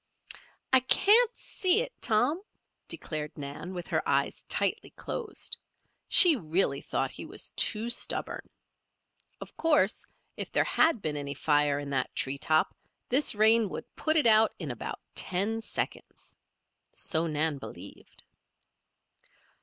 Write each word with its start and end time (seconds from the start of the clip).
"I 0.73 0.79
can't 0.79 1.29
see 1.37 1.81
it, 1.81 1.93
Tom," 2.01 2.41
declared 2.87 3.37
Nan, 3.37 3.71
with 3.75 3.85
her 3.89 4.01
eyes 4.09 4.41
tightly 4.49 4.89
closed. 4.89 5.57
She 6.07 6.35
really 6.35 6.81
thought 6.81 7.11
he 7.11 7.23
was 7.23 7.51
too 7.51 7.87
stubborn. 7.91 8.49
Of 9.39 9.55
course, 9.55 10.07
if 10.37 10.51
there 10.51 10.63
had 10.63 11.03
been 11.03 11.17
any 11.17 11.35
fire 11.35 11.77
in 11.77 11.91
that 11.91 12.15
tree 12.15 12.39
top, 12.39 12.75
this 13.09 13.35
rain 13.35 13.69
would 13.69 13.95
put 13.95 14.15
it 14.17 14.25
out 14.25 14.55
in 14.57 14.71
about 14.71 14.99
ten 15.13 15.61
seconds. 15.61 16.35
So 16.91 17.27
Nan 17.27 17.59
believed. 17.59 18.23